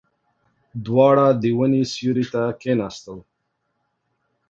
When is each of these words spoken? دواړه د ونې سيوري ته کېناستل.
دواړه 0.85 1.25
د 1.41 1.43
ونې 1.57 1.83
سيوري 1.93 2.25
ته 2.33 2.43
کېناستل. 2.61 3.17